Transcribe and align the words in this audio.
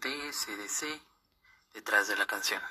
de 0.00 0.32
SDC 0.32 1.00
detrás 1.74 2.08
de 2.08 2.16
la 2.16 2.26
canción. 2.26 2.62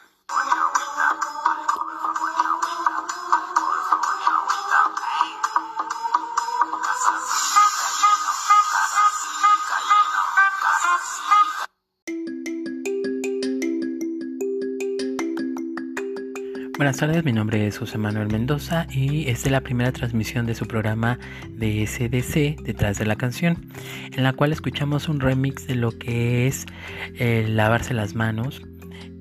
Buenas 16.80 16.96
tardes, 16.96 17.25
mi 17.25 17.34
nombre 17.34 17.68
es 17.68 17.77
José 17.77 17.98
Manuel 17.98 18.30
Mendoza 18.30 18.88
y 18.90 19.27
esta 19.27 19.49
es 19.49 19.52
la 19.52 19.59
primera 19.59 19.91
transmisión 19.91 20.45
de 20.45 20.55
su 20.55 20.66
programa 20.66 21.20
de 21.49 21.86
SDC 21.86 22.63
detrás 22.63 22.98
de 22.98 23.05
la 23.05 23.17
canción, 23.17 23.66
en 24.13 24.23
la 24.23 24.31
cual 24.31 24.53
escuchamos 24.53 25.09
un 25.09 25.20
remix 25.20 25.67
de 25.67 25.76
lo 25.76 25.91
que 25.91 26.48
es 26.48 26.67
eh, 27.16 27.45
lavarse 27.50 27.94
las 27.94 28.16
manos 28.16 28.62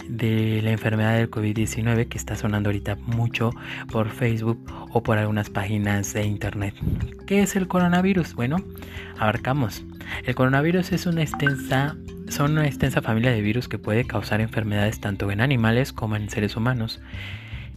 de 0.08 0.62
la 0.62 0.70
enfermedad 0.70 1.16
del 1.16 1.32
COVID-19 1.32 2.06
que 2.06 2.16
está 2.16 2.36
sonando 2.36 2.68
ahorita 2.68 2.94
mucho 2.94 3.50
por 3.90 4.08
Facebook 4.10 4.64
o 4.92 5.02
por 5.02 5.18
algunas 5.18 5.50
páginas 5.50 6.12
de 6.12 6.26
internet. 6.26 6.76
¿Qué 7.26 7.42
es 7.42 7.56
el 7.56 7.66
coronavirus? 7.66 8.34
Bueno, 8.34 8.58
abarcamos. 9.18 9.82
El 10.22 10.36
coronavirus 10.36 10.92
es 10.92 11.06
una 11.06 11.22
extensa 11.22 11.96
son 12.28 12.52
una 12.52 12.66
extensa 12.66 13.00
familia 13.00 13.32
de 13.32 13.40
virus 13.40 13.68
que 13.68 13.78
puede 13.78 14.04
causar 14.04 14.42
enfermedades 14.42 15.00
tanto 15.00 15.30
en 15.30 15.40
animales 15.40 15.94
como 15.94 16.14
en 16.14 16.28
seres 16.28 16.56
humanos 16.56 17.00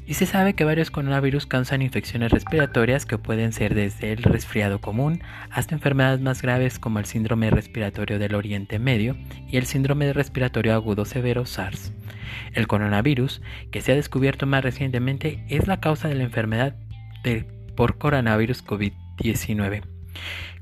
y 0.06 0.16
se 0.16 0.26
sabe 0.26 0.54
que 0.54 0.64
varios 0.64 0.92
coronavirus 0.92 1.46
causan 1.46 1.82
infecciones 1.82 2.32
respiratorias 2.32 3.06
que 3.06 3.18
pueden 3.18 3.54
ser 3.54 3.76
desde 3.76 4.12
el 4.12 4.24
resfriado 4.24 4.82
común 4.82 5.22
hasta 5.50 5.76
enfermedades 5.76 6.22
más 6.22 6.42
graves 6.42 6.80
como 6.80 7.00
el 7.00 7.06
síndrome 7.06 7.50
respiratorio 7.50 8.20
del 8.20 8.36
Oriente 8.36 8.80
Medio 8.80 9.16
y 9.48 9.58
el 9.58 9.66
síndrome 9.66 10.12
respiratorio 10.14 10.74
agudo 10.74 11.06
severo 11.06 11.46
SARS. 11.46 11.94
El 12.54 12.68
coronavirus, 12.68 13.42
que 13.72 13.82
se 13.82 13.92
ha 13.92 13.96
descubierto 13.96 14.46
más 14.46 14.64
recientemente, 14.64 15.44
es 15.50 15.68
la 15.68 15.80
causa 15.80 16.08
de 16.08 16.16
la 16.16 16.24
enfermedad 16.24 16.76
por 17.76 17.98
coronavirus 17.98 18.66
COVID-19. 18.66 19.84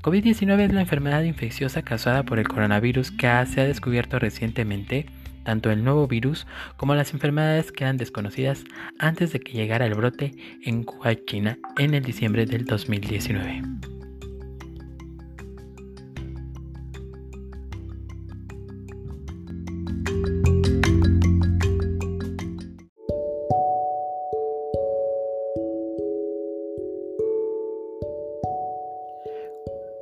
COVID-19 0.02 0.60
es 0.60 0.72
la 0.72 0.80
enfermedad 0.80 1.22
infecciosa 1.22 1.82
causada 1.82 2.22
por 2.22 2.38
el 2.38 2.48
coronavirus 2.48 3.10
que 3.10 3.26
se 3.46 3.60
ha 3.60 3.64
descubierto 3.64 4.18
recientemente 4.18 5.06
tanto 5.44 5.70
el 5.70 5.84
nuevo 5.84 6.06
virus 6.06 6.46
como 6.76 6.94
las 6.94 7.12
enfermedades 7.12 7.72
que 7.72 7.84
eran 7.84 7.96
desconocidas 7.96 8.64
antes 8.98 9.32
de 9.32 9.40
que 9.40 9.52
llegara 9.52 9.86
el 9.86 9.94
brote 9.94 10.34
en 10.62 10.84
Wuhan, 10.86 11.18
China, 11.26 11.58
en 11.78 11.94
el 11.94 12.02
diciembre 12.02 12.46
del 12.46 12.64
2019. 12.64 13.62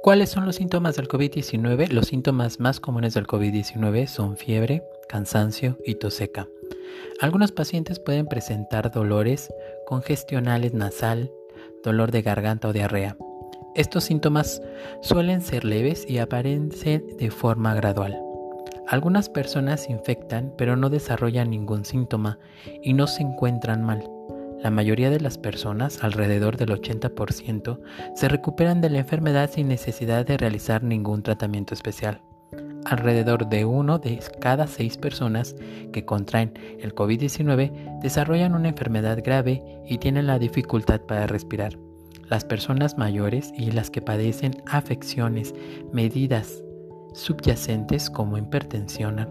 ¿Cuáles 0.09 0.31
son 0.31 0.47
los 0.47 0.57
síntomas 0.57 0.97
del 0.97 1.07
COVID-19? 1.07 1.91
Los 1.91 2.07
síntomas 2.07 2.61
más 2.61 2.81
comunes 2.81 3.13
del 3.13 3.27
COVID-19 3.27 4.07
son 4.07 4.39
fiebre, 4.39 4.83
cansancio 5.07 5.77
y 5.85 5.97
tos 5.97 6.15
seca. 6.15 6.49
Algunos 7.21 7.53
pacientes 7.53 8.01
pueden 8.01 8.27
presentar 8.27 8.91
dolores 8.91 9.53
congestionales 9.85 10.73
nasal, 10.73 11.31
dolor 11.85 12.11
de 12.11 12.23
garganta 12.23 12.69
o 12.69 12.73
diarrea. 12.73 13.19
Estos 13.75 14.05
síntomas 14.05 14.63
suelen 15.03 15.43
ser 15.43 15.67
leves 15.67 16.07
y 16.09 16.21
aparecen 16.21 17.05
de 17.19 17.31
forma 17.31 17.75
gradual. 17.75 18.19
Algunas 18.87 19.29
personas 19.29 19.91
infectan 19.91 20.55
pero 20.57 20.75
no 20.75 20.89
desarrollan 20.89 21.51
ningún 21.51 21.85
síntoma 21.85 22.39
y 22.83 22.95
no 22.95 23.09
se 23.09 23.25
encuentran 23.25 23.85
mal. 23.85 24.09
La 24.63 24.71
mayoría 24.73 25.09
de 25.09 25.21
las 25.21 25.39
personas, 25.39 26.03
alrededor 26.03 26.57
del 26.57 26.71
80%, 26.71 27.79
se 28.15 28.29
recuperan 28.29 28.81
de 28.81 28.91
la 28.91 28.99
enfermedad 28.99 29.51
sin 29.51 29.69
necesidad 29.69 30.27
de 30.27 30.37
realizar 30.37 30.83
ningún 30.83 31.23
tratamiento 31.23 31.75
especial. 31.75 32.23
Alrededor 32.85 33.49
de 33.49 33.65
uno 33.65 33.99
de 33.99 34.19
cada 34.41 34.67
seis 34.67 34.97
personas 34.97 35.55
que 35.93 36.05
contraen 36.05 36.55
el 36.81 36.93
COVID-19 36.93 38.01
desarrollan 38.01 38.55
una 38.55 38.71
enfermedad 38.71 39.19
grave 39.23 39.63
y 39.87 39.99
tienen 39.99 40.27
la 40.27 40.41
dificultad 40.41 41.03
para 41.03 41.29
respirar. 41.29 41.79
Las 42.29 42.45
personas 42.45 42.99
mayores 42.99 43.53
y 43.57 43.71
las 43.71 43.91
que 43.91 44.03
padecen 44.03 44.63
afecciones 44.67 45.55
medidas 45.93 46.65
subyacentes 47.15 48.11
como 48.11 48.39
hipertensión, 48.39 49.29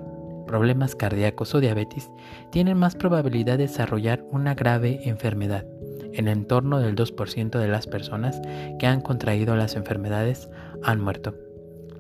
problemas 0.48 0.96
cardíacos 0.96 1.54
o 1.54 1.60
diabetes 1.60 2.10
tienen 2.52 2.78
más 2.78 2.96
probabilidad 2.96 3.58
de 3.58 3.68
desarrollar 3.68 4.26
una 4.32 4.56
grave 4.56 5.02
enfermedad. 5.04 5.66
En 6.14 6.28
el 6.28 6.38
entorno 6.38 6.80
del 6.80 6.96
2% 6.96 7.60
de 7.60 7.68
las 7.68 7.86
personas 7.86 8.42
que 8.80 8.88
han 8.88 9.02
contraído 9.02 9.56
las 9.56 9.76
enfermedades 9.76 10.50
han 10.84 11.00
muerto. 11.02 11.36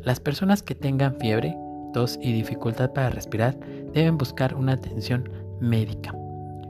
Las 0.01 0.19
personas 0.19 0.63
que 0.63 0.73
tengan 0.73 1.19
fiebre, 1.19 1.55
tos 1.93 2.17
y 2.21 2.33
dificultad 2.33 2.93
para 2.93 3.09
respirar 3.09 3.59
deben 3.93 4.17
buscar 4.17 4.55
una 4.55 4.73
atención 4.73 5.29
médica. 5.59 6.15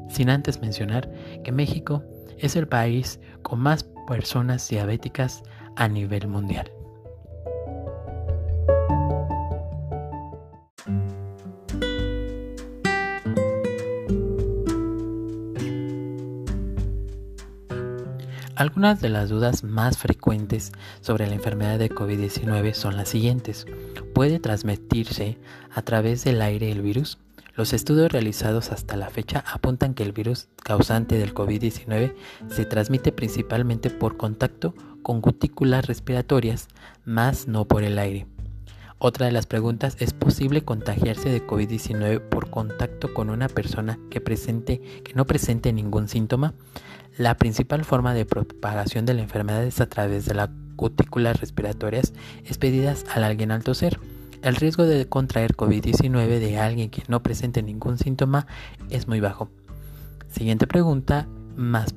Sin 0.10 0.30
antes 0.30 0.62
mencionar 0.62 1.10
que 1.44 1.52
México 1.52 2.04
es 2.38 2.56
el 2.56 2.68
país 2.68 3.20
con 3.44 3.60
más 3.60 3.84
personas 4.08 4.68
diabéticas 4.70 5.44
a 5.76 5.88
nivel 5.88 6.28
mundial. 6.28 6.72
Algunas 18.57 19.00
de 19.01 19.09
las 19.09 19.29
dudas 19.29 19.63
más 19.63 20.00
frecuentes 20.00 20.72
sobre 21.01 21.28
la 21.28 21.35
enfermedad 21.35 21.78
de 21.78 21.91
COVID-19 21.91 22.73
son 22.73 22.97
las 22.97 23.07
siguientes. 23.07 23.68
¿Puede 24.16 24.40
transmitirse 24.40 25.38
a 25.72 25.84
través 25.84 26.23
del 26.23 26.41
aire 26.41 26.72
el 26.72 26.81
virus? 26.81 27.19
Los 27.53 27.72
estudios 27.73 28.12
realizados 28.12 28.72
hasta 28.72 28.97
la 28.97 29.12
fecha 29.12 29.44
apuntan 29.45 29.94
que 29.94 30.01
el 30.01 30.12
virus 30.12 30.47
causante 30.63 31.19
del 31.19 31.35
COVID-19 31.35 32.16
se 32.50 32.66
transmite 32.66 33.12
principalmente 33.12 33.91
por 33.91 34.18
contacto 34.18 34.74
con 35.03 35.22
cutículas 35.22 35.85
respiratorias, 35.85 36.68
más 37.06 37.47
no 37.47 37.66
por 37.66 37.84
el 37.84 38.00
aire. 38.00 38.25
Otra 38.97 39.28
de 39.28 39.31
las 39.31 39.45
preguntas 39.45 39.95
es 40.00 40.13
posible 40.13 40.63
contagiarse 40.63 41.29
de 41.29 41.45
COVID-19 41.45 42.19
por 42.19 42.50
contacto 42.50 43.13
con 43.13 43.29
una 43.29 43.50
persona 43.50 44.00
que 44.09 44.19
presente 44.19 44.81
que 45.03 45.13
no 45.13 45.28
presente 45.28 45.72
ningún 45.72 46.07
síntoma. 46.07 46.56
La 47.18 47.36
principal 47.36 47.84
forma 47.84 48.14
de 48.14 48.26
propagación 48.26 49.08
de 49.08 49.16
la 49.16 49.24
enfermedad 49.24 49.64
es 49.64 49.82
a 49.82 49.90
través 49.90 50.26
de 50.26 50.36
las 50.36 50.50
cutículas 50.76 51.40
respiratorias 51.42 52.14
expedidas 52.46 53.06
al 53.12 53.24
alguien 53.24 53.52
al 53.52 53.64
toser. 53.64 54.00
El 54.44 54.56
riesgo 54.56 54.86
de 54.86 55.08
contraer 55.08 55.56
COVID-19 55.56 56.40
de 56.40 56.60
alguien 56.60 56.92
que 56.92 57.02
no 57.08 57.24
presente 57.24 57.64
ningún 57.64 57.98
síntoma 57.98 58.46
es 58.92 59.08
muy 59.08 59.20
bajo. 59.20 59.50
Siguiente 60.30 60.68
pregunta, 60.68 61.28
más 61.56 61.92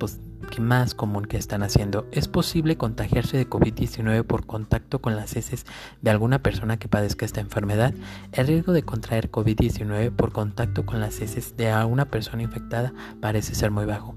que 0.50 0.62
más 0.62 0.94
común 0.94 1.26
que 1.26 1.36
están 1.36 1.62
haciendo. 1.62 2.06
¿Es 2.12 2.26
posible 2.26 2.78
contagiarse 2.78 3.36
de 3.36 3.46
COVID-19 3.46 4.24
por 4.24 4.46
contacto 4.46 5.02
con 5.02 5.16
las 5.16 5.36
heces 5.36 5.66
de 6.00 6.10
alguna 6.10 6.38
persona 6.38 6.78
que 6.78 6.88
padezca 6.88 7.26
esta 7.26 7.42
enfermedad? 7.42 7.92
El 8.32 8.46
riesgo 8.46 8.72
de 8.72 8.84
contraer 8.84 9.30
COVID-19 9.30 10.12
por 10.12 10.32
contacto 10.32 10.86
con 10.86 10.98
las 10.98 11.20
heces 11.20 11.58
de 11.58 11.74
una 11.84 12.06
persona 12.06 12.42
infectada 12.42 12.94
parece 13.20 13.54
ser 13.54 13.70
muy 13.70 13.84
bajo. 13.84 14.16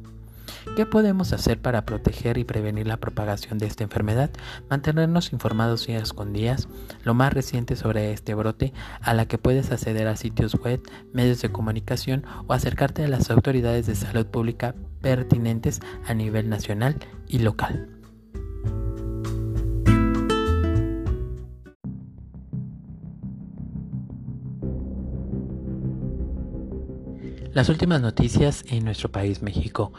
¿Qué 0.75 0.87
podemos 0.87 1.33
hacer 1.33 1.61
para 1.61 1.85
proteger 1.85 2.39
y 2.39 2.45
prevenir 2.45 2.87
la 2.87 2.97
propagación 2.97 3.59
de 3.59 3.67
esta 3.67 3.83
enfermedad? 3.83 4.31
Mantenernos 4.69 5.31
informados 5.31 5.85
días 5.85 6.13
con 6.13 6.33
lo 7.03 7.13
más 7.13 7.31
reciente 7.31 7.75
sobre 7.75 8.11
este 8.11 8.33
brote, 8.33 8.73
a 9.01 9.13
la 9.13 9.27
que 9.27 9.37
puedes 9.37 9.71
acceder 9.71 10.07
a 10.07 10.15
sitios 10.15 10.55
web, 10.55 10.81
medios 11.11 11.41
de 11.41 11.51
comunicación 11.51 12.25
o 12.47 12.53
acercarte 12.53 13.03
a 13.03 13.07
las 13.07 13.29
autoridades 13.29 13.85
de 13.85 13.95
salud 13.95 14.25
pública 14.25 14.73
pertinentes 15.01 15.79
a 16.07 16.15
nivel 16.15 16.49
nacional 16.49 16.97
y 17.27 17.39
local. 17.39 17.92
Las 27.53 27.69
últimas 27.69 28.01
noticias 28.01 28.65
en 28.69 28.83
nuestro 28.83 29.11
país, 29.11 29.43
México. 29.43 29.93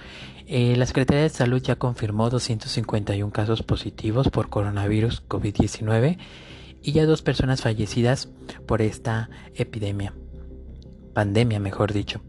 Eh, 0.49 0.75
la 0.77 0.87
Secretaría 0.87 1.23
de 1.23 1.29
Salud 1.29 1.63
ya 1.63 1.77
confirmó 1.77 2.29
251 2.29 3.33
casos 3.33 3.63
positivos 3.63 4.29
por 4.29 4.51
coronavirus 4.51 5.23
COVID-19 5.29 6.19
y 6.83 6.93
ya 6.93 7.07
dos 7.07 7.23
personas 7.23 7.63
fallecidas 7.63 8.29
por 8.67 8.83
esta 8.83 9.31
epidemia, 9.55 10.15
pandemia 11.15 11.61
mejor 11.61 11.93
dicho. 11.93 12.23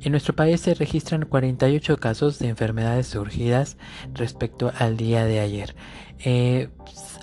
En 0.00 0.10
nuestro 0.10 0.34
país 0.34 0.60
se 0.60 0.74
registran 0.74 1.26
48 1.26 1.96
casos 1.98 2.40
de 2.40 2.48
enfermedades 2.48 3.06
surgidas 3.06 3.76
respecto 4.12 4.72
al 4.76 4.96
día 4.96 5.24
de 5.24 5.38
ayer. 5.38 5.76
Eh, 6.18 6.70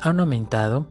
han 0.01 0.21
aumentado 0.21 0.89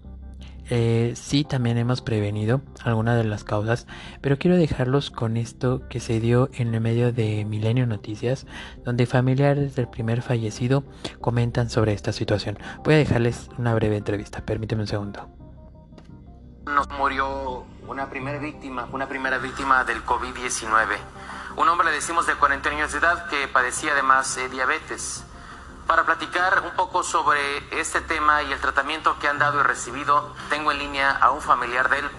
Eh, 0.70 1.12
sí, 1.14 1.44
también 1.44 1.76
hemos 1.76 2.00
prevenido 2.00 2.62
algunas 2.82 3.16
de 3.16 3.24
las 3.24 3.44
causas, 3.44 3.86
pero 4.20 4.38
quiero 4.38 4.56
dejarlos 4.56 5.10
con 5.10 5.36
esto 5.36 5.82
que 5.88 6.00
se 6.00 6.20
dio 6.20 6.48
en 6.54 6.74
el 6.74 6.80
medio 6.80 7.12
de 7.12 7.44
Milenio 7.44 7.86
Noticias, 7.86 8.46
donde 8.84 9.06
familiares 9.06 9.76
del 9.76 9.88
primer 9.88 10.22
fallecido 10.22 10.84
comentan 11.20 11.68
sobre 11.68 11.92
esta 11.92 12.12
situación. 12.12 12.58
Voy 12.82 12.94
a 12.94 12.98
dejarles 12.98 13.50
una 13.58 13.74
breve 13.74 13.96
entrevista, 13.96 14.44
permíteme 14.44 14.82
un 14.82 14.88
segundo. 14.88 15.28
Nos 16.66 16.88
murió 16.90 17.64
una 17.86 18.08
primera 18.08 18.38
víctima, 18.38 18.88
una 18.92 19.06
primera 19.06 19.38
víctima 19.38 19.84
del 19.84 20.02
COVID-19. 20.04 20.96
Un 21.56 21.68
hombre, 21.68 21.88
le 21.88 21.94
decimos, 21.94 22.26
de 22.26 22.34
40 22.34 22.70
años 22.70 22.92
de 22.92 22.98
edad 22.98 23.28
que 23.28 23.46
padecía 23.48 23.92
además 23.92 24.36
eh, 24.38 24.48
diabetes. 24.48 25.24
Para 25.86 26.04
platicar 26.04 26.62
un 26.64 26.70
poco 26.76 27.02
sobre 27.02 27.58
este 27.78 28.00
tema 28.00 28.42
y 28.42 28.52
el 28.52 28.58
tratamiento 28.58 29.18
que 29.18 29.28
han 29.28 29.38
dado 29.38 29.60
y 29.60 29.62
recibido, 29.64 30.34
tengo 30.48 30.72
en 30.72 30.78
línea 30.78 31.10
a 31.10 31.30
un 31.30 31.42
familiar 31.42 31.90
de 31.90 31.98
él, 31.98 32.10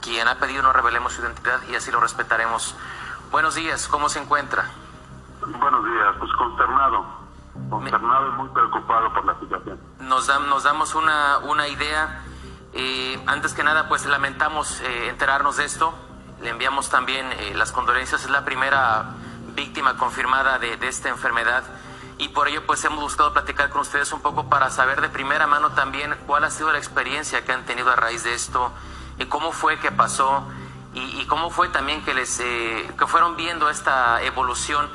quien 0.00 0.26
ha 0.26 0.36
pedido 0.36 0.62
no 0.62 0.72
revelemos 0.72 1.12
su 1.12 1.20
identidad 1.20 1.60
y 1.68 1.74
así 1.74 1.90
lo 1.90 2.00
respetaremos. 2.00 2.74
Buenos 3.30 3.56
días, 3.56 3.88
¿cómo 3.88 4.08
se 4.08 4.20
encuentra? 4.20 4.70
Buenos 5.42 5.84
días, 5.84 6.14
pues 6.18 6.32
consternado, 6.32 7.04
consternado 7.68 8.28
y 8.28 8.32
muy 8.32 8.48
preocupado 8.48 9.12
por 9.12 9.24
la 9.26 9.38
situación. 9.38 9.78
Nos, 10.00 10.26
nos 10.46 10.62
damos 10.62 10.94
una, 10.94 11.38
una 11.38 11.68
idea. 11.68 12.22
Eh, 12.72 13.22
antes 13.26 13.52
que 13.52 13.62
nada, 13.62 13.88
pues 13.88 14.06
lamentamos 14.06 14.80
eh, 14.80 15.10
enterarnos 15.10 15.58
de 15.58 15.66
esto. 15.66 15.92
Le 16.40 16.50
enviamos 16.50 16.88
también 16.88 17.30
eh, 17.32 17.52
las 17.54 17.70
condolencias. 17.70 18.24
Es 18.24 18.30
la 18.30 18.46
primera 18.46 19.10
víctima 19.54 19.98
confirmada 19.98 20.58
de, 20.58 20.78
de 20.78 20.88
esta 20.88 21.10
enfermedad 21.10 21.64
y 22.18 22.28
por 22.28 22.48
ello 22.48 22.66
pues 22.66 22.84
hemos 22.84 23.00
buscado 23.00 23.32
platicar 23.32 23.70
con 23.70 23.80
ustedes 23.80 24.12
un 24.12 24.20
poco 24.20 24.48
para 24.48 24.70
saber 24.70 25.00
de 25.00 25.08
primera 25.08 25.46
mano 25.46 25.70
también 25.70 26.14
cuál 26.26 26.44
ha 26.44 26.50
sido 26.50 26.72
la 26.72 26.78
experiencia 26.78 27.44
que 27.44 27.52
han 27.52 27.64
tenido 27.64 27.90
a 27.90 27.96
raíz 27.96 28.24
de 28.24 28.34
esto, 28.34 28.72
y 29.18 29.26
cómo 29.26 29.52
fue 29.52 29.78
que 29.78 29.90
pasó 29.90 30.44
y, 30.94 31.24
cómo 31.26 31.50
fue 31.50 31.68
también 31.68 32.04
que 32.04 32.14
les 32.14 32.40
eh, 32.40 32.90
que 32.98 33.06
fueron 33.06 33.36
viendo 33.36 33.68
esta 33.70 34.22
evolución 34.22 34.88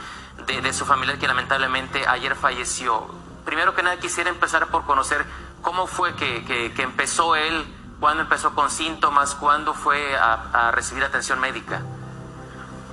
de, 0.48 0.74
su 0.74 0.86
familiar 0.86 1.18
que 1.18 1.28
lamentablemente 1.28 2.06
ayer 2.08 2.36
falleció. 2.36 3.08
Primero 3.46 3.74
que 3.74 3.84
nada 3.84 3.98
quisiera 3.98 4.30
empezar 4.30 4.68
por 4.68 4.84
conocer 4.84 5.25
cómo 5.62 5.88
fue 5.88 6.16
que, 6.16 6.44
que, 6.44 6.81
empezó 6.81 7.36
él, 7.36 7.66
cuándo 8.00 8.24
empezó 8.24 8.54
con 8.54 8.70
síntomas, 8.70 9.36
cuándo 9.36 9.74
fue 9.74 10.18
a, 10.18 10.72
recibir 10.72 11.04
atención 11.04 11.40
médica. 11.40 11.81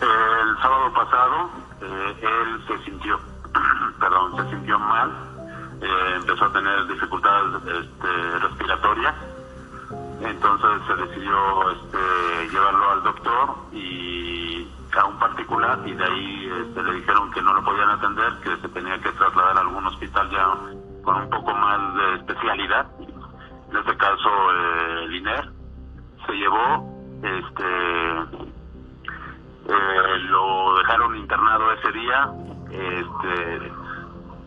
El 0.00 0.62
sábado 0.62 0.92
pasado 0.92 1.50
eh, 1.80 2.16
él 2.22 2.64
se 2.68 2.84
sintió 2.84 3.29
perdón, 4.00 4.36
se 4.36 4.50
sintió 4.50 4.78
mal, 4.78 5.10
eh, 5.80 6.14
empezó 6.16 6.44
a 6.44 6.52
tener 6.52 6.86
dificultades 6.86 7.62
este, 7.64 8.38
respiratorias, 8.40 9.14
entonces 10.20 10.70
se 10.86 10.94
decidió 10.94 11.70
este, 11.70 12.48
llevarlo 12.50 12.90
al 12.90 13.02
doctor 13.02 13.56
y 13.72 14.68
a 14.98 15.04
un 15.06 15.18
particular 15.18 15.78
y 15.86 15.94
de 15.94 16.04
ahí 16.04 16.52
este, 16.62 16.82
le 16.82 16.92
dijeron 16.94 17.30
que 17.30 17.42
no 17.42 17.54
lo 17.54 17.64
podían 17.64 17.90
atender, 17.90 18.32
que 18.42 18.56
se 18.56 18.68
tenía 18.68 18.98
que 19.00 19.10
trasladar 19.12 19.56
a 19.56 19.60
algún 19.60 19.86
hospital 19.86 20.30
ya 20.30 20.56
con 21.02 21.16
un 21.16 21.30
poco 21.30 21.54
más 21.54 21.94
de 21.94 22.14
especialidad, 22.16 22.86
en 23.70 23.76
este 23.76 23.96
caso 23.96 24.30
eh, 24.52 25.04
el 25.04 25.14
INER, 25.14 25.50
se 26.26 26.32
llevó, 26.32 26.90
este, 27.22 28.20
eh, 29.68 30.18
lo 30.28 30.76
dejaron 30.78 31.16
internado 31.16 31.72
ese 31.72 31.92
día, 31.92 32.30
este, 32.72 33.72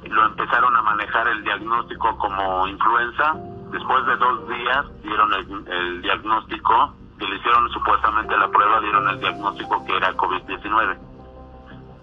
lo 0.09 0.25
empezaron 0.25 0.75
a 0.75 0.81
manejar 0.81 1.27
el 1.27 1.43
diagnóstico 1.43 2.17
como 2.17 2.67
influenza. 2.67 3.33
Después 3.71 4.05
de 4.05 4.15
dos 4.17 4.47
días 4.47 4.85
dieron 5.01 5.33
el, 5.33 6.01
diagnóstico 6.01 6.93
y 7.19 7.25
le 7.25 7.35
hicieron 7.37 7.69
supuestamente 7.71 8.37
la 8.37 8.47
prueba, 8.49 8.79
dieron 8.81 9.09
el 9.09 9.19
diagnóstico 9.19 9.83
que 9.85 9.97
era 9.97 10.13
COVID-19. 10.13 10.97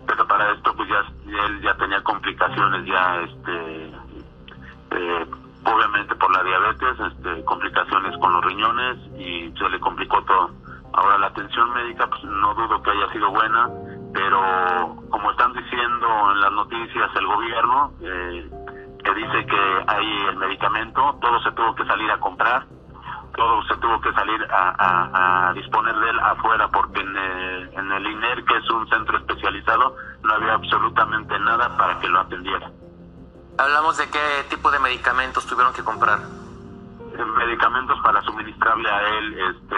Pero 0.07 0.27
para 0.27 0.53
esto 0.53 0.75
pues 0.75 0.89
ya 0.89 1.05
él 1.47 1.61
ya 1.63 1.75
tenía 1.75 2.03
complicaciones 2.03 2.85
ya 2.87 3.21
este 3.21 3.87
eh, 4.91 5.27
obviamente 5.65 6.15
por 6.17 6.35
la 6.35 6.43
diabetes, 6.43 6.99
este, 7.13 7.45
complicaciones 7.45 8.17
con 8.19 8.33
los 8.33 8.45
riñones 8.45 8.97
y 9.19 9.53
se 9.57 9.69
le 9.69 9.79
complicó 9.79 10.23
todo. 10.25 10.51
Ahora 10.93 11.19
la 11.19 11.27
atención 11.29 11.73
médica 11.73 12.09
pues 12.09 12.25
no 12.25 12.55
dudo 12.55 12.83
que 12.83 12.91
haya 12.91 13.13
sido 13.13 13.31
buena, 13.31 13.69
pero 14.13 14.97
como 15.11 15.31
están 15.31 15.53
diciendo 15.53 16.33
en 16.33 16.41
las 16.41 16.53
noticias 16.53 17.11
el 17.17 17.27
gobierno, 17.27 17.93
eh, 18.01 18.51
que 19.03 19.15
dice 19.15 19.47
que 19.47 19.85
hay 19.87 20.27
el 20.29 20.37
medicamento, 20.37 21.19
todo 21.21 21.41
se 21.41 21.53
tuvo 21.53 21.75
que 21.75 21.85
salir 21.87 22.11
a 22.11 22.19
comprar, 22.19 22.67
todo 23.37 23.63
se 23.65 23.77
tuvo 23.77 24.01
que 24.01 24.13
salir 24.13 24.47
a, 24.51 25.53
disponer 25.55 25.95
de 25.97 26.11
él 26.11 26.21
afuera, 26.21 26.69
porque 26.69 27.01
en 27.01 27.17
el, 27.17 27.71
en 27.75 27.93
el 27.93 28.07
INER, 28.07 28.45
que 28.45 28.57
es 28.57 28.71
un 28.71 28.89
centro 28.89 29.19
especializado, 29.19 29.97
no 30.23 30.35
había 30.35 30.55
absolutamente 30.55 31.39
nada 31.39 31.77
para 31.77 31.99
que 31.99 32.09
lo 32.09 32.21
atendiera. 32.21 32.71
Hablamos 33.59 33.99
de 33.99 34.09
qué 34.11 34.47
tipo 34.49 34.71
de 34.71 34.79
medicamentos 34.79 35.47
tuvieron 35.47 35.73
que 35.75 35.83
comprar. 35.83 36.19
Eh, 36.19 37.25
medicamentos 37.25 37.99
para 38.01 38.23
suministrarle 38.23 38.89
a 38.89 39.09
él, 39.09 39.39
este, 39.39 39.77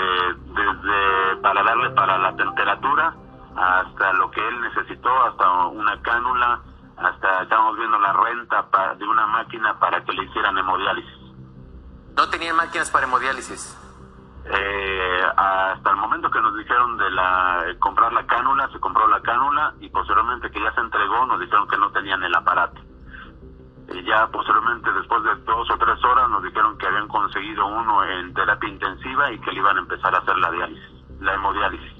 desde 0.53 1.37
para 1.43 1.63
darle 1.63 1.91
para 1.91 2.19
la 2.19 2.37
temperatura, 2.37 3.15
hasta 3.57 4.13
lo 4.15 4.31
que 4.31 4.47
él 4.47 4.61
necesitó, 4.61 5.11
hasta 5.25 5.67
una 5.69 6.01
cánula, 6.03 6.61
hasta 6.97 7.43
estamos 7.43 7.77
viendo 7.77 7.99
la 7.99 8.13
renta 8.13 8.67
de 8.97 9.05
una 9.05 9.27
máquina 9.27 9.79
para 9.79 10.03
que 10.05 10.13
le 10.13 10.25
hicieran 10.25 10.57
hemodiálisis. 10.59 11.23
¿No 12.17 12.29
tenían 12.29 12.57
máquinas 12.57 12.91
para 12.91 13.07
hemodiálisis? 13.07 13.79
Eh, 14.45 15.23
hasta 15.37 15.91
el 15.91 15.97
momento 15.97 16.31
que 16.31 16.41
nos 16.41 16.57
dijeron 16.57 16.97
de 16.99 17.11
la 17.11 17.65
comprar 17.79 18.13
la 18.13 18.27
cánula, 18.27 18.69
se 18.73 18.81
compró 18.81 19.07
la 19.09 19.21
cánula 19.21 19.75
y 19.81 19.89
posteriormente 19.89 20.51
que 20.51 20.61
ya 20.61 20.75
se 20.75 20.81
entregó 20.81 21.27
nos 21.27 21.41
dijeron 21.41 21.69
que 21.69 21.79
no 21.79 21.91
tenían 21.93 22.23
el 22.23 22.35
aparato. 22.35 22.81
Y 23.89 24.03
ya 24.05 24.27
posteriormente, 24.29 24.91
después 24.93 25.23
de 25.25 25.35
dos 25.45 25.71
o 25.71 25.79
tres 25.79 26.03
horas, 26.05 26.29
nos 26.31 26.43
dijeron 26.43 26.77
que 26.79 26.87
habían 26.87 27.09
conseguido 27.09 27.67
uno 27.67 28.05
en 28.05 28.33
terapia 28.35 28.69
intensiva 28.69 29.31
y 29.31 29.39
que 29.41 29.53
le 29.53 29.59
iban 29.59 29.77
a 29.77 29.81
empezar 29.81 30.15
a 30.15 30.19
hacer 30.19 30.37
la 30.39 30.51
diálisis, 30.51 31.21
la 31.21 31.35
hemodiálisis. 31.35 31.92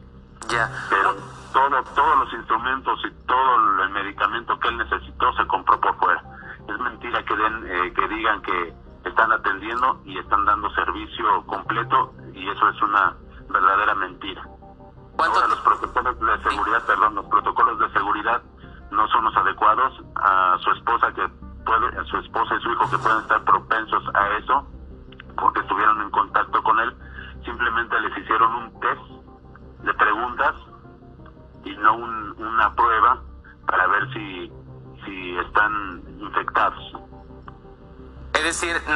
Ya. 0.53 0.71
Pero 0.91 1.17
todo, 1.53 1.83
todos 1.95 2.19
los 2.19 2.33
instrumentos 2.35 3.01
y 3.07 3.27
todo 3.27 3.83
el 3.85 3.91
medicamento 3.91 4.59
que 4.61 4.69
él 4.69 4.77
necesitó 4.77 5.33
se 5.33 5.47
compró 5.47 5.81
por 5.81 5.97
fuera. 5.97 6.23
Es 6.69 6.79
mentira 6.79 7.25
que 7.25 7.35
den, 7.35 7.67
eh, 7.67 7.93
que 7.95 8.09
digan 8.09 8.43
que 8.43 8.75
están 9.05 9.33
atendiendo 9.33 10.03
y 10.05 10.19
están 10.19 10.45
dando 10.45 10.71
servicio 10.75 11.43
completo 11.47 12.13
y 12.35 12.49
eso 12.51 12.69
es 12.69 12.83
una 12.83 13.17
verdadera 13.49 13.95
mentira. 13.95 14.43
Ahora 15.19 15.47
los 15.49 15.61
protocolos 15.61 16.21
de 16.21 16.51
seguridad, 16.51 16.87
perdón, 16.87 17.15
los 17.15 17.27
protocolos 17.27 17.79
de 17.79 17.91
seguridad 17.93 18.43
no 18.91 19.09
son 19.09 19.25
los 19.25 19.37
adecuados 19.37 20.03
a 20.17 20.59
su 20.63 20.71
esposa 20.73 21.13
que 21.15 21.27
puede, 21.65 21.99
a 21.99 22.05
su 22.05 22.19
esposa 22.19 22.57
y 22.57 22.63
su 22.63 22.73
hijo 22.73 22.91
que 22.91 22.99
pueden 22.99 23.21
estar 23.21 23.43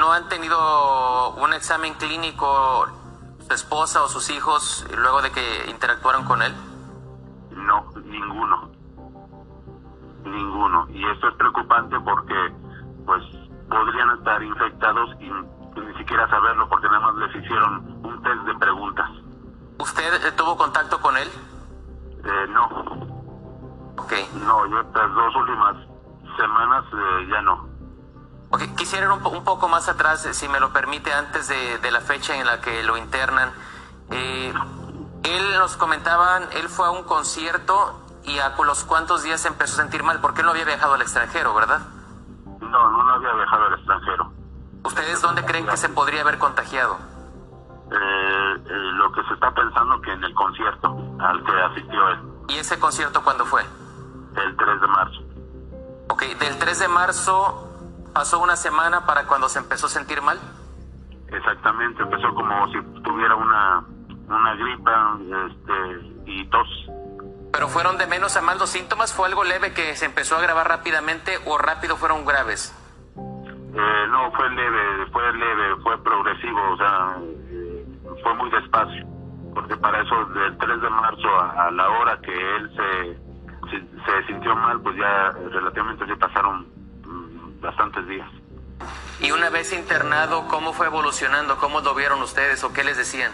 ¿no 0.07 0.13
han 0.13 0.29
tenido 0.29 1.31
un 1.31 1.53
examen 1.53 1.93
clínico 1.95 2.87
su 3.45 3.53
esposa 3.53 4.05
o 4.05 4.09
sus 4.09 4.31
hijos 4.31 4.87
luego 4.97 5.21
de 5.21 5.33
que 5.33 5.69
interactuaron 5.69 6.25
con 6.25 6.43
él? 6.43 6.55
No, 7.51 7.85
ninguno. 8.05 8.71
Ninguno. 10.23 10.87
Y 10.91 11.05
esto 11.07 11.29
es 11.29 11.35
preocupante 11.35 11.99
porque 11.99 12.55
pues 13.05 13.21
podrían 13.69 14.11
estar 14.17 14.41
infectados 14.45 15.11
y 15.19 15.29
ni 15.81 15.99
siquiera 15.99 16.31
saberlo 16.31 16.69
porque 16.69 16.87
nada 16.87 17.01
más 17.01 17.17
les 17.17 17.43
hicieron 17.43 17.99
un 18.05 18.23
test 18.23 18.43
de 18.43 18.55
preguntas. 18.55 19.11
¿Usted 19.81 20.37
tuvo 20.37 20.57
contacto 20.57 21.01
con 21.01 21.17
él? 21.17 21.29
Eh, 22.25 22.47
no. 22.51 22.67
Ok. 23.99 24.13
No, 24.47 24.67
yo 24.69 24.81
estas 24.83 25.13
dos 25.17 25.35
últimas 25.35 25.75
semanas 26.37 26.85
eh, 26.93 27.27
ya 27.29 27.43
no. 27.43 27.76
Quisiera 28.77 29.07
ir 29.07 29.13
un, 29.13 29.45
poco 29.45 29.69
más 29.69 29.89
atrás, 29.89 30.27
eh, 30.27 30.35
si 30.35 30.49
me 30.49 30.61
lo 30.61 30.73
permite, 30.73 31.13
antes 31.13 31.49
de, 31.49 31.91
la 31.91 32.01
fecha 32.01 32.37
en 32.37 32.47
la 32.47 32.61
que 32.61 32.83
lo 32.83 32.97
internan. 32.97 33.53
él 34.11 35.59
nos 35.59 35.77
comentaban, 35.77 36.49
él 36.53 36.69
fue 36.69 36.87
a 36.87 36.91
un 36.91 37.03
concierto 37.05 38.01
y 38.25 38.39
a 38.39 38.55
los 38.57 38.85
cuantos 38.85 39.23
días 39.23 39.41
se 39.41 39.49
empezó 39.49 39.75
a 39.75 39.77
sentir 39.85 40.03
mal, 40.03 40.21
porque 40.21 40.41
él 40.41 40.47
no 40.47 40.53
había 40.53 40.65
viajado 40.65 40.95
al 40.95 41.03
extranjero, 41.03 41.55
¿verdad? 41.55 41.81
No, 42.61 42.91
no, 42.91 43.03
no 43.03 43.11
había 43.15 43.33
viajado 43.33 43.67
al 43.67 43.75
extranjero. 43.75 44.33
¿Ustedes 44.85 45.23
dónde 45.23 45.45
creen 45.45 45.67
que 45.67 45.77
se 45.77 45.89
podría 45.89 46.21
haber 46.23 46.39
contagiado? 46.39 46.99
Eh, 47.91 48.55
lo 48.67 49.13
que 49.13 49.23
se 49.25 49.35
está 49.35 49.53
pensando 49.53 50.01
que 50.01 50.13
en 50.13 50.25
el 50.25 50.35
concierto 50.35 50.97
al 51.21 51.43
que 51.45 51.53
asistió 51.53 52.09
él. 52.09 52.19
¿Y 52.49 52.59
ese 52.59 52.79
concierto 52.79 53.23
cuándo 53.23 53.45
fue? 53.45 53.63
El 53.63 54.57
3 54.57 54.81
de 54.81 54.87
marzo. 54.87 55.21
Ok, 56.09 56.23
del 56.39 56.59
3 56.59 56.79
de 56.81 56.89
marzo 56.89 57.66
pasó 58.17 58.41
una 58.41 58.57
semana 58.57 59.05
para 59.05 59.27
cuando 59.27 59.47
se 59.47 59.59
empezó 59.59 59.89
a 59.89 59.91
sentir 59.91 60.23
mal. 60.23 60.41
Exactamente, 61.29 62.03
empezó 62.03 62.35
como 62.35 62.67
si 62.69 62.81
tuviera 63.03 63.35
una, 63.35 63.85
una 64.27 64.55
gripa 64.55 65.19
este, 65.49 66.25
y 66.25 66.47
tos. 66.47 66.67
¿Pero 67.53 67.69
fueron 67.69 67.99
de 67.99 68.07
menos 68.07 68.35
a 68.39 68.41
más 68.41 68.59
los 68.59 68.71
síntomas? 68.71 69.13
¿Fue 69.13 69.29
algo 69.29 69.45
leve 69.45 69.75
que 69.75 69.95
se 69.97 70.07
empezó 70.07 70.37
a 70.37 70.39
agravar 70.39 70.67
rápidamente 70.67 71.39
o 71.45 71.59
rápido 71.59 71.99
fueron 71.99 72.25
graves? 72.25 72.75
Eh, 73.19 74.07
no, 74.09 74.33
fue 74.33 74.49
leve, 74.49 75.07
fue 75.13 75.33
leve, 75.35 75.77
fue 75.83 76.03
progresivo, 76.03 76.73
o 76.73 76.77
sea, 76.79 77.19
fue 78.23 78.35
muy 78.37 78.49
despacio, 78.49 79.07
porque 79.53 79.77
para 79.77 80.01
eso 80.01 80.25
del 80.25 80.57
3 80.57 80.81
de 80.81 80.89
marzo 80.89 81.29
a, 81.39 81.71
la 81.71 81.91
hora 81.91 82.19
que 82.23 82.57
él 82.57 82.71
se, 82.75 83.77
se, 84.07 84.27
sintió 84.27 84.57
mal, 84.57 84.81
pues 84.81 84.97
ya 84.97 85.33
relativamente 85.51 86.07
se 86.07 86.17
pasaron 86.17 86.76
bastantes 87.67 88.07
días. 88.07 88.29
Y 89.21 89.31
una 89.33 89.51
vez 89.51 89.73
internado, 89.73 90.47
¿cómo 90.49 90.73
fue 90.73 90.87
evolucionando? 90.87 91.57
¿Cómo 91.57 91.81
lo 91.81 91.95
vieron 91.95 92.23
ustedes 92.23 92.63
o 92.65 92.73
qué 92.73 92.85
les 92.85 92.97
decían? 92.97 93.33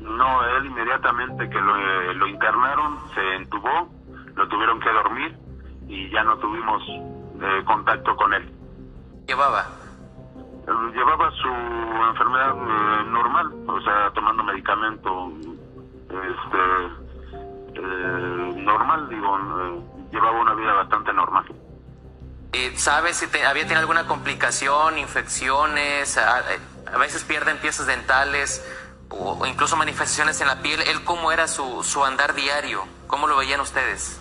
No, 0.00 0.44
él 0.56 0.66
inmediatamente 0.66 1.48
que 1.48 1.60
lo, 1.60 2.12
lo 2.14 2.26
internaron, 2.26 2.98
se 3.14 3.34
entubó, 3.36 3.88
lo 4.34 4.48
tuvieron 4.48 4.80
que 4.80 4.90
dormir 4.90 5.36
y 5.88 6.10
ya 6.10 6.24
no 6.24 6.36
tuvimos 6.38 6.82
eh, 6.88 7.62
contacto 7.64 8.16
con 8.16 8.32
él. 8.34 8.50
¿Llevaba? 9.26 9.66
Eh, 10.66 10.92
llevaba 10.94 11.30
su 11.32 11.48
enfermedad 11.48 12.56
eh, 12.56 13.04
normal, 13.10 13.52
o 13.68 13.80
sea, 13.80 14.10
tomando 14.12 14.42
medicamento 14.42 15.32
este, 16.10 16.58
normal, 18.62 19.08
digo, 19.08 19.38
llevaba 20.10 20.40
una 20.40 20.54
vida 20.54 20.72
bastante 20.72 21.12
normal. 21.12 21.44
¿Sabes 22.76 23.16
si 23.16 23.26
había 23.40 23.62
tenido 23.62 23.80
alguna 23.80 24.06
complicación, 24.06 24.98
infecciones? 24.98 26.18
A, 26.18 26.42
a, 26.92 26.98
veces 26.98 27.24
pierden 27.24 27.58
piezas 27.58 27.86
dentales 27.86 28.64
o, 29.08 29.44
incluso 29.46 29.76
manifestaciones 29.76 30.40
en 30.40 30.48
la 30.48 30.60
piel. 30.62 30.80
¿Él 30.82 31.04
cómo 31.04 31.32
era 31.32 31.48
su, 31.48 31.82
su 31.82 32.04
andar 32.04 32.34
diario? 32.34 32.84
¿Cómo 33.06 33.26
lo 33.26 33.36
veían 33.36 33.60
ustedes? 33.60 34.20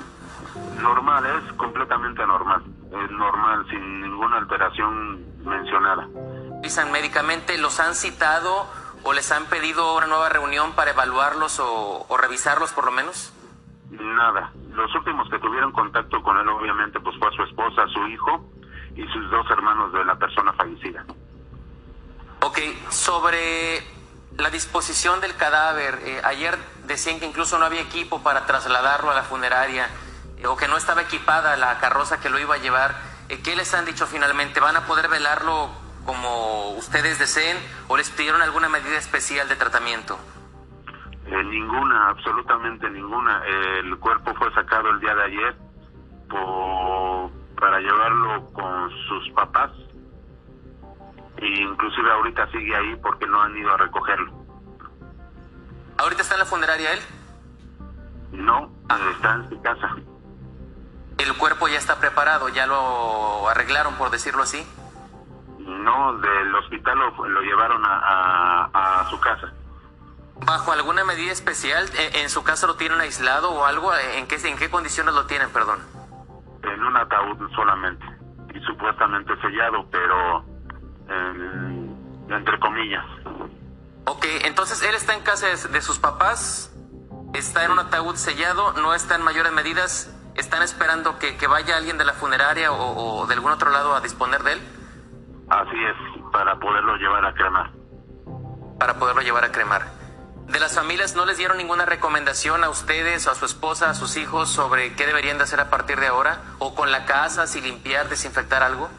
Normal, 0.81 1.25
es 1.25 1.53
completamente 1.53 2.25
normal. 2.25 2.63
Es 2.91 3.11
normal, 3.11 3.65
sin 3.69 4.01
ninguna 4.01 4.37
alteración 4.37 5.25
mencionada. 5.43 6.07
Dicen 6.61 6.91
médicamente, 6.91 7.57
¿los 7.57 7.79
han 7.79 7.95
citado 7.95 8.67
o 9.03 9.13
les 9.13 9.31
han 9.31 9.45
pedido 9.45 9.95
una 9.95 10.07
nueva 10.07 10.29
reunión 10.29 10.73
para 10.73 10.91
evaluarlos 10.91 11.59
o, 11.59 12.05
o 12.07 12.17
revisarlos 12.17 12.71
por 12.71 12.85
lo 12.85 12.91
menos? 12.91 13.33
Nada. 13.91 14.51
Los 14.75 14.93
últimos 14.93 15.29
que 15.29 15.39
tuvieron 15.39 15.71
contacto 15.71 16.21
con 16.21 16.37
él, 16.37 16.47
obviamente, 16.49 16.99
pues 16.99 17.17
fue 17.17 17.31
su 17.33 17.43
esposa, 17.43 17.87
su 17.87 18.07
hijo 18.07 18.45
y 18.95 19.07
sus 19.07 19.31
dos 19.31 19.49
hermanos 19.49 19.93
de 19.93 20.03
la 20.03 20.15
persona 20.15 20.51
fallecida. 20.53 21.05
Ok, 22.41 22.59
sobre 22.89 23.81
la 24.37 24.49
disposición 24.49 25.21
del 25.21 25.35
cadáver, 25.35 25.99
eh, 26.03 26.21
ayer 26.25 26.57
decían 26.85 27.19
que 27.19 27.25
incluso 27.25 27.57
no 27.57 27.65
había 27.65 27.81
equipo 27.81 28.21
para 28.21 28.45
trasladarlo 28.45 29.11
a 29.11 29.15
la 29.15 29.23
funeraria 29.23 29.87
eh, 30.37 30.47
o 30.47 30.57
que 30.57 30.67
no 30.67 30.75
estaba 30.75 31.01
equipada 31.03 31.55
la 31.55 31.79
carroza 31.79 32.19
que 32.19 32.29
lo 32.29 32.37
iba 32.37 32.55
a 32.55 32.57
llevar. 32.57 32.95
Eh, 33.29 33.41
¿Qué 33.41 33.55
les 33.55 33.73
han 33.73 33.85
dicho 33.85 34.05
finalmente? 34.07 34.59
¿Van 34.59 34.75
a 34.75 34.85
poder 34.85 35.07
velarlo 35.07 35.69
como 36.05 36.71
ustedes 36.71 37.17
deseen 37.17 37.57
o 37.87 37.95
les 37.95 38.09
pidieron 38.09 38.41
alguna 38.41 38.67
medida 38.67 38.97
especial 38.97 39.47
de 39.47 39.55
tratamiento? 39.55 40.19
Eh, 41.25 41.43
ninguna, 41.43 42.09
absolutamente 42.09 42.89
ninguna. 42.89 43.41
el 43.79 43.97
cuerpo 43.97 44.33
fue 44.35 44.53
sacado 44.53 44.89
el 44.89 44.99
día 44.99 45.15
de 45.15 45.23
ayer 45.23 45.55
para 47.59 47.79
llevarlo 47.79 48.45
con 48.53 48.89
sus 49.07 49.29
papás. 49.31 49.71
E 51.37 51.47
inclusive 51.47 52.11
ahorita 52.11 52.49
sigue 52.51 52.75
ahí 52.75 52.95
porque 53.01 53.25
no 53.27 53.41
han 53.41 53.57
ido 53.57 53.73
a 53.73 53.77
recogerlo. 53.77 54.31
¿Ahorita 55.97 56.21
está 56.21 56.35
en 56.35 56.39
la 56.39 56.45
funeraria 56.45 56.93
él? 56.93 56.99
No, 58.31 58.71
ah. 58.89 58.97
está 59.11 59.35
en 59.35 59.49
su 59.49 59.61
casa. 59.61 59.95
¿El 61.17 61.33
cuerpo 61.37 61.67
ya 61.67 61.77
está 61.77 61.99
preparado? 61.99 62.49
¿Ya 62.49 62.67
lo 62.67 63.47
arreglaron, 63.49 63.95
por 63.95 64.11
decirlo 64.11 64.43
así? 64.43 64.65
No, 65.59 66.17
del 66.17 66.55
hospital 66.55 66.99
lo, 66.99 67.27
lo 67.27 67.41
llevaron 67.41 67.81
a, 67.85 68.69
a 68.73 69.09
su 69.09 69.19
casa. 69.19 69.51
¿Bajo 70.43 70.71
alguna 70.71 71.03
medida 71.05 71.31
especial? 71.31 71.89
¿E, 71.97 72.21
¿En 72.21 72.29
su 72.29 72.43
casa 72.43 72.67
lo 72.67 72.75
tienen 72.75 72.99
aislado 72.99 73.51
o 73.51 73.65
algo? 73.65 73.91
¿En 73.95 74.27
qué, 74.27 74.35
en 74.35 74.57
qué 74.57 74.69
condiciones 74.69 75.13
lo 75.13 75.25
tienen, 75.25 75.49
perdón? 75.51 75.79
En 76.63 76.83
un 76.83 76.97
ataúd 76.97 77.37
solamente. 77.55 78.05
Y 78.53 78.59
supuestamente 78.61 79.33
sellado, 79.41 79.85
pero 79.89 80.43
entre 82.29 82.59
comillas. 82.59 83.05
Ok, 84.05 84.25
entonces 84.43 84.81
él 84.83 84.95
está 84.95 85.13
en 85.13 85.21
casa 85.21 85.47
de, 85.47 85.81
sus 85.81 85.99
papás, 85.99 86.71
está 87.33 87.65
en 87.65 87.71
un 87.71 87.79
ataúd 87.79 88.15
sellado, 88.15 88.73
no 88.73 88.93
está 88.93 89.15
en 89.15 89.23
mayores 89.23 89.51
medidas. 89.51 90.11
¿Están 90.35 90.63
esperando 90.63 91.17
que, 91.17 91.37
que 91.37 91.47
vaya 91.47 91.77
alguien 91.77 91.97
de 91.97 92.03
la 92.03 92.13
funeraria 92.13 92.71
o, 92.71 93.21
o 93.21 93.25
de 93.25 93.35
algún 93.35 93.51
otro 93.51 93.69
lado 93.69 93.95
a 93.95 94.01
disponer 94.01 94.43
de 94.43 94.53
él? 94.53 94.61
Así 95.49 95.77
es, 95.81 96.31
para 96.33 96.59
poderlo 96.59 96.97
llevar 96.97 97.25
a 97.25 97.33
cremar. 97.33 97.71
Para 98.77 98.95
poderlo 98.95 99.21
llevar 99.21 99.45
a 99.45 99.51
cremar 99.53 100.04
de 100.47 100.59
las 100.59 100.75
familias 100.75 101.15
no 101.15 101.25
les 101.25 101.37
dieron 101.37 101.57
ninguna 101.57 101.85
recomendación 101.85 102.63
a 102.63 102.69
ustedes 102.69 103.27
a 103.27 103.35
su 103.35 103.45
esposa, 103.45 103.89
a 103.89 103.93
sus 103.93 104.15
hijos 104.17 104.49
sobre 104.49 104.93
qué 104.93 105.05
deberían 105.05 105.37
de 105.37 105.43
hacer 105.43 105.59
a 105.59 105.69
partir 105.69 105.99
de 105.99 106.07
ahora? 106.07 106.39
¿O 106.59 106.75
con 106.75 106.91
la 106.91 107.05
casa, 107.05 107.47
si 107.47 107.61
limpiar, 107.61 108.09
desinfectar 108.09 108.63
algo? 108.63 108.89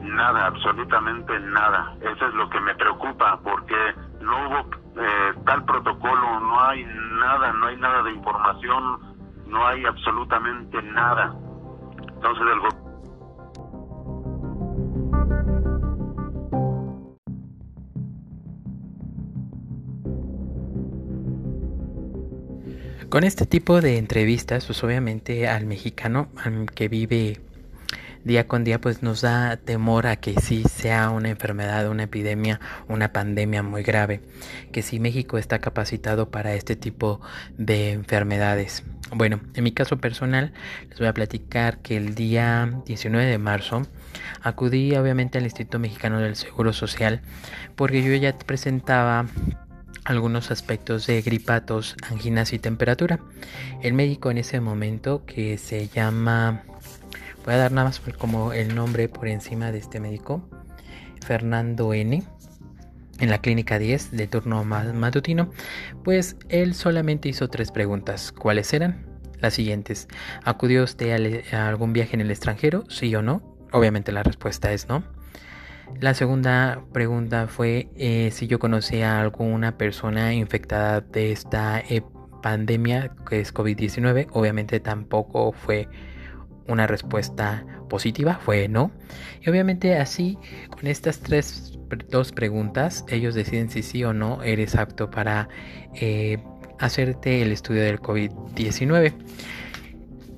Nada, 0.00 0.46
absolutamente 0.46 1.38
nada. 1.40 1.94
Eso 2.00 2.26
es 2.26 2.34
lo 2.34 2.48
que 2.50 2.60
me 2.60 2.74
preocupa 2.74 3.38
porque 3.42 3.94
no 4.20 4.48
hubo 4.48 4.70
eh, 4.96 5.34
tal 5.44 5.64
protocolo, 5.64 6.40
no 6.40 6.60
hay 6.60 6.84
nada, 6.84 7.52
no 7.52 7.66
hay 7.66 7.76
nada 7.76 8.02
de 8.02 8.12
información, 8.12 9.00
no 9.46 9.66
hay 9.66 9.84
absolutamente 9.84 10.82
nada. 10.82 11.34
Entonces 12.14 12.44
el 12.52 12.60
Con 23.10 23.24
este 23.24 23.44
tipo 23.44 23.80
de 23.80 23.98
entrevistas, 23.98 24.66
pues 24.66 24.84
obviamente 24.84 25.48
al 25.48 25.66
mexicano 25.66 26.28
que 26.76 26.86
vive 26.86 27.40
día 28.22 28.46
con 28.46 28.62
día, 28.62 28.80
pues 28.80 29.02
nos 29.02 29.22
da 29.22 29.56
temor 29.56 30.06
a 30.06 30.14
que 30.14 30.40
sí 30.40 30.62
sea 30.62 31.10
una 31.10 31.28
enfermedad, 31.28 31.88
una 31.88 32.04
epidemia, 32.04 32.60
una 32.86 33.12
pandemia 33.12 33.64
muy 33.64 33.82
grave, 33.82 34.20
que 34.70 34.82
si 34.82 35.00
México 35.00 35.38
está 35.38 35.58
capacitado 35.58 36.30
para 36.30 36.54
este 36.54 36.76
tipo 36.76 37.20
de 37.58 37.90
enfermedades. 37.90 38.84
Bueno, 39.12 39.40
en 39.54 39.64
mi 39.64 39.72
caso 39.72 39.98
personal, 39.98 40.52
les 40.88 41.00
voy 41.00 41.08
a 41.08 41.12
platicar 41.12 41.78
que 41.78 41.96
el 41.96 42.14
día 42.14 42.80
19 42.86 43.26
de 43.26 43.38
marzo 43.38 43.82
acudí 44.40 44.94
obviamente 44.94 45.38
al 45.38 45.44
Instituto 45.44 45.80
Mexicano 45.80 46.20
del 46.20 46.36
Seguro 46.36 46.72
Social 46.72 47.22
porque 47.74 48.04
yo 48.04 48.14
ya 48.14 48.38
presentaba 48.38 49.26
algunos 50.04 50.50
aspectos 50.50 51.06
de 51.06 51.22
gripatos, 51.22 51.96
anginas 52.08 52.52
y 52.52 52.58
temperatura. 52.58 53.20
El 53.82 53.94
médico 53.94 54.30
en 54.30 54.38
ese 54.38 54.60
momento 54.60 55.24
que 55.26 55.58
se 55.58 55.88
llama, 55.88 56.62
voy 57.44 57.54
a 57.54 57.58
dar 57.58 57.72
nada 57.72 57.88
más 57.88 58.00
como 58.18 58.52
el 58.52 58.74
nombre 58.74 59.08
por 59.08 59.28
encima 59.28 59.72
de 59.72 59.78
este 59.78 60.00
médico, 60.00 60.48
Fernando 61.24 61.94
N. 61.94 62.22
En 63.18 63.28
la 63.28 63.38
clínica 63.42 63.78
10 63.78 64.12
de 64.12 64.26
turno 64.26 64.64
matutino, 64.64 65.50
pues 66.04 66.36
él 66.48 66.74
solamente 66.74 67.28
hizo 67.28 67.48
tres 67.48 67.70
preguntas. 67.70 68.32
¿Cuáles 68.32 68.72
eran? 68.72 69.06
Las 69.40 69.54
siguientes. 69.54 70.08
¿Acudió 70.42 70.84
usted 70.84 71.44
a 71.52 71.68
algún 71.68 71.92
viaje 71.92 72.14
en 72.14 72.22
el 72.22 72.30
extranjero? 72.30 72.84
¿Sí 72.88 73.14
o 73.14 73.20
no? 73.20 73.58
Obviamente 73.72 74.10
la 74.10 74.22
respuesta 74.22 74.72
es 74.72 74.88
no. 74.88 75.04
La 75.98 76.14
segunda 76.14 76.84
pregunta 76.92 77.46
fue 77.46 77.88
eh, 77.96 78.30
si 78.32 78.46
yo 78.46 78.58
conocía 78.58 79.16
a 79.16 79.20
alguna 79.20 79.76
persona 79.76 80.32
infectada 80.34 81.00
de 81.00 81.32
esta 81.32 81.80
eh, 81.80 82.02
pandemia 82.42 83.12
que 83.28 83.40
es 83.40 83.52
COVID-19. 83.52 84.28
Obviamente 84.32 84.80
tampoco 84.80 85.52
fue 85.52 85.88
una 86.66 86.86
respuesta 86.86 87.66
positiva, 87.88 88.38
fue 88.42 88.68
no. 88.68 88.92
Y 89.42 89.50
obviamente 89.50 89.96
así, 89.98 90.38
con 90.70 90.86
estas 90.86 91.20
tres 91.20 91.78
dos 92.08 92.32
preguntas, 92.32 93.04
ellos 93.08 93.34
deciden 93.34 93.70
si 93.70 93.82
sí 93.82 94.04
o 94.04 94.12
no 94.12 94.42
eres 94.42 94.76
apto 94.76 95.10
para 95.10 95.48
eh, 95.94 96.38
hacerte 96.78 97.42
el 97.42 97.52
estudio 97.52 97.82
del 97.82 98.00
COVID-19. 98.00 99.12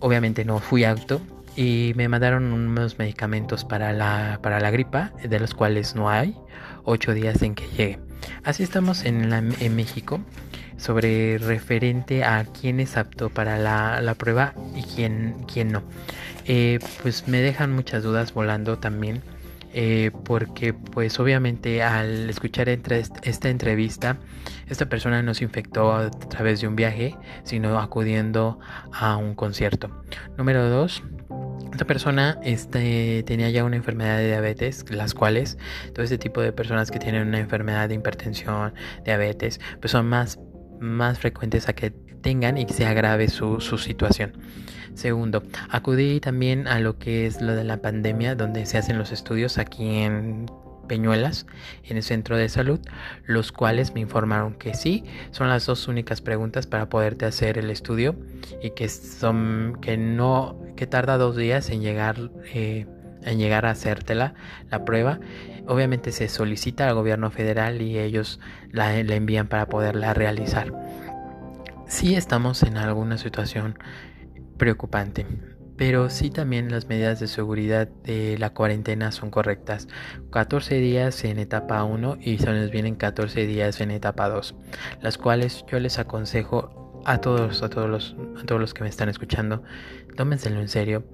Obviamente 0.00 0.44
no 0.44 0.58
fui 0.58 0.84
apto, 0.84 1.20
y 1.56 1.92
me 1.96 2.08
mandaron 2.08 2.52
unos 2.52 2.98
medicamentos 2.98 3.64
para 3.64 3.92
la, 3.92 4.40
para 4.42 4.60
la 4.60 4.70
gripa, 4.70 5.12
de 5.22 5.38
los 5.38 5.54
cuales 5.54 5.94
no 5.94 6.08
hay, 6.08 6.36
ocho 6.84 7.14
días 7.14 7.42
en 7.42 7.54
que 7.54 7.66
llegue. 7.68 7.98
Así 8.44 8.62
estamos 8.62 9.04
en, 9.04 9.30
la, 9.30 9.38
en 9.38 9.76
México 9.76 10.20
sobre 10.76 11.38
referente 11.38 12.24
a 12.24 12.44
quién 12.44 12.80
es 12.80 12.96
apto 12.96 13.30
para 13.30 13.58
la, 13.58 14.00
la 14.00 14.14
prueba 14.14 14.54
y 14.74 14.82
quién, 14.82 15.36
quién 15.52 15.72
no. 15.72 15.82
Eh, 16.44 16.78
pues 17.02 17.28
me 17.28 17.40
dejan 17.40 17.72
muchas 17.72 18.02
dudas 18.02 18.34
volando 18.34 18.78
también 18.78 19.22
eh, 19.74 20.10
porque 20.24 20.74
pues 20.74 21.18
obviamente 21.18 21.82
al 21.82 22.28
escuchar 22.28 22.68
esta 22.68 23.48
entrevista, 23.48 24.18
esta 24.68 24.86
persona 24.86 25.22
no 25.22 25.32
se 25.32 25.44
infectó 25.44 25.94
a 25.94 26.10
través 26.10 26.60
de 26.60 26.68
un 26.68 26.76
viaje, 26.76 27.16
sino 27.44 27.78
acudiendo 27.78 28.58
a 28.92 29.16
un 29.16 29.34
concierto. 29.34 30.04
Número 30.36 30.68
dos, 30.68 31.02
esta 31.72 31.86
persona 31.86 32.38
este, 32.42 33.22
tenía 33.24 33.50
ya 33.50 33.64
una 33.64 33.76
enfermedad 33.76 34.18
de 34.18 34.28
diabetes, 34.28 34.84
las 34.90 35.14
cuales 35.14 35.58
todo 35.94 36.04
este 36.04 36.18
tipo 36.18 36.40
de 36.40 36.52
personas 36.52 36.90
que 36.90 36.98
tienen 36.98 37.26
una 37.26 37.38
enfermedad 37.38 37.88
de 37.88 37.96
hipertensión, 37.96 38.74
diabetes, 39.04 39.60
pues 39.80 39.90
son 39.90 40.06
más, 40.06 40.38
más 40.80 41.18
frecuentes 41.18 41.68
a 41.68 41.72
que 41.72 41.90
tengan 41.90 42.58
y 42.58 42.66
que 42.66 42.74
se 42.74 42.86
agrave 42.86 43.28
su, 43.28 43.60
su 43.60 43.78
situación. 43.78 44.32
Segundo, 44.94 45.42
acudí 45.70 46.20
también 46.20 46.68
a 46.68 46.78
lo 46.78 46.98
que 46.98 47.26
es 47.26 47.40
lo 47.40 47.54
de 47.54 47.64
la 47.64 47.78
pandemia, 47.78 48.34
donde 48.34 48.66
se 48.66 48.76
hacen 48.78 48.98
los 48.98 49.10
estudios 49.10 49.56
aquí 49.56 50.00
en 50.00 50.46
Peñuelas, 50.88 51.46
en 51.84 51.96
el 51.96 52.02
centro 52.02 52.36
de 52.36 52.48
salud, 52.48 52.80
los 53.24 53.52
cuales 53.52 53.94
me 53.94 54.00
informaron 54.00 54.54
que 54.54 54.74
sí, 54.74 55.04
son 55.30 55.48
las 55.48 55.66
dos 55.66 55.88
únicas 55.88 56.20
preguntas 56.20 56.66
para 56.66 56.88
poderte 56.88 57.24
hacer 57.24 57.58
el 57.58 57.70
estudio 57.70 58.16
y 58.62 58.70
que 58.70 58.88
son 58.88 59.78
que 59.80 59.96
no 59.96 60.56
que 60.76 60.86
tarda 60.86 61.18
dos 61.18 61.36
días 61.36 61.70
en 61.70 61.82
llegar 61.82 62.30
eh, 62.52 62.86
en 63.24 63.38
llegar 63.38 63.66
a 63.66 63.70
hacértela 63.70 64.34
la 64.70 64.84
prueba. 64.84 65.20
Obviamente 65.66 66.10
se 66.12 66.28
solicita 66.28 66.88
al 66.88 66.94
gobierno 66.94 67.30
federal 67.30 67.80
y 67.80 67.98
ellos 67.98 68.40
la, 68.70 69.00
la 69.02 69.14
envían 69.14 69.46
para 69.46 69.66
poderla 69.66 70.12
realizar. 70.12 70.72
Sí 71.86 72.16
estamos 72.16 72.62
en 72.62 72.78
alguna 72.78 73.18
situación 73.18 73.78
preocupante. 74.56 75.26
Pero 75.82 76.10
sí 76.10 76.30
también 76.30 76.70
las 76.70 76.86
medidas 76.86 77.18
de 77.18 77.26
seguridad 77.26 77.88
de 77.88 78.38
la 78.38 78.50
cuarentena 78.50 79.10
son 79.10 79.32
correctas. 79.32 79.88
14 80.30 80.76
días 80.76 81.24
en 81.24 81.40
etapa 81.40 81.82
1 81.82 82.18
y 82.20 82.38
se 82.38 82.52
nos 82.52 82.70
vienen 82.70 82.94
14 82.94 83.46
días 83.48 83.80
en 83.80 83.90
etapa 83.90 84.28
2. 84.28 84.54
Las 85.00 85.18
cuales 85.18 85.64
yo 85.66 85.80
les 85.80 85.98
aconsejo 85.98 87.02
a 87.04 87.18
todos, 87.18 87.64
a 87.64 87.68
todos 87.68 87.90
los, 87.90 88.16
a 88.40 88.46
todos 88.46 88.60
los 88.60 88.74
que 88.74 88.84
me 88.84 88.90
están 88.90 89.08
escuchando, 89.08 89.64
tómenselo 90.16 90.60
en 90.60 90.68
serio. 90.68 91.04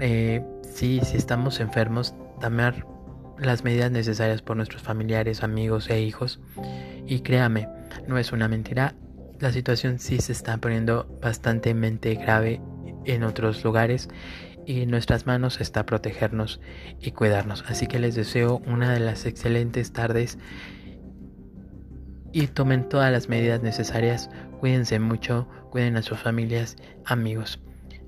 Eh, 0.00 0.44
si, 0.62 0.98
si 1.02 1.16
estamos 1.16 1.60
enfermos, 1.60 2.12
tomar 2.40 2.84
las 3.38 3.62
medidas 3.62 3.92
necesarias 3.92 4.42
por 4.42 4.56
nuestros 4.56 4.82
familiares, 4.82 5.44
amigos 5.44 5.88
e 5.88 6.00
hijos. 6.00 6.40
Y 7.06 7.20
créame, 7.20 7.68
no 8.08 8.18
es 8.18 8.32
una 8.32 8.48
mentira, 8.48 8.96
la 9.38 9.52
situación 9.52 10.00
sí 10.00 10.18
se 10.18 10.32
está 10.32 10.56
poniendo 10.58 11.06
bastante 11.22 11.72
grave 12.14 12.60
en 13.04 13.22
otros 13.22 13.62
lugares 13.64 14.08
y 14.66 14.82
en 14.82 14.90
nuestras 14.90 15.26
manos 15.26 15.60
está 15.60 15.86
protegernos 15.86 16.60
y 17.00 17.12
cuidarnos. 17.12 17.64
Así 17.66 17.86
que 17.86 17.98
les 17.98 18.14
deseo 18.14 18.62
una 18.66 18.92
de 18.92 19.00
las 19.00 19.26
excelentes 19.26 19.92
tardes 19.92 20.38
y 22.32 22.46
tomen 22.46 22.88
todas 22.88 23.10
las 23.10 23.28
medidas 23.28 23.62
necesarias. 23.62 24.30
Cuídense 24.60 24.98
mucho, 24.98 25.48
cuiden 25.70 25.96
a 25.96 26.02
sus 26.02 26.18
familias, 26.18 26.76
amigos. 27.04 27.60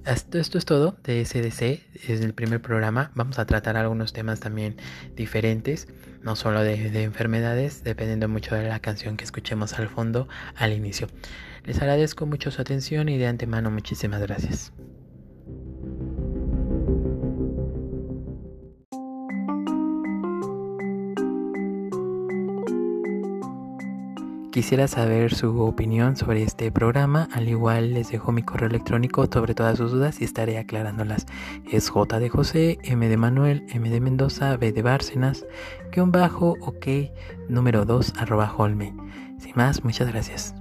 Esto, 0.05 0.39
es 0.39 0.65
todo 0.65 0.97
de 1.05 1.25
SDC, 1.25 2.11
es 2.11 2.21
el 2.21 2.35
primer 2.35 2.61
programa. 2.61 3.13
Vamos 3.15 3.39
a 3.39 3.47
tratar 3.47 3.77
algunos 3.77 4.13
temas 4.13 4.41
también 4.41 4.77
diferentes, 5.15 5.87
no 6.23 6.35
solo 6.35 6.63
de 6.63 7.03
enfermedades, 7.05 7.85
dependiendo 7.85 8.29
mucho 8.29 8.57
de 8.57 8.69
la 8.69 8.81
canción 8.81 9.17
que 9.17 9.25
escuchemos 9.25 9.79
al 9.79 9.89
fondo 9.89 10.29
al 10.57 10.73
inicio. 10.73 11.07
Les 11.65 11.81
agradezco 11.81 12.27
mucho 12.27 12.51
su 12.51 12.61
atención 12.61 13.09
y 13.09 13.19
de 13.19 13.27
antemano 13.27 13.71
muchísimas 13.71 14.21
gracias. 14.21 14.73
Quisiera 24.53 24.87
saber 24.87 25.35
su 25.35 25.63
opinión 25.63 26.15
sobre 26.15 26.43
este 26.43 26.71
programa, 26.71 27.27
al 27.33 27.49
igual 27.49 27.95
les 27.95 28.11
dejo 28.11 28.33
mi 28.33 28.43
correo 28.43 28.69
electrónico 28.69 29.27
sobre 29.33 29.55
todas 29.55 29.79
sus 29.79 29.93
dudas 29.93 30.21
y 30.21 30.25
estaré 30.25 30.59
aclarándolas. 30.59 31.25
Es 31.71 31.89
J 31.89 32.21
de 32.21 32.29
José, 32.29 32.79
M 32.83 33.09
de 33.09 33.17
Manuel, 33.17 33.65
M 33.71 33.89
de 33.89 34.01
Mendoza, 34.03 34.59
B 34.59 34.73
de 34.73 34.83
Bárcenas, 34.83 35.47
un 35.97 36.13
bajo, 36.13 36.57
ok, 36.61 36.87
número 37.49 37.87
2, 37.87 38.13
arroba 38.19 38.55
Holme. 38.55 38.95
Sin 39.39 39.53
más, 39.57 39.85
muchas 39.85 40.09
gracias. 40.09 40.55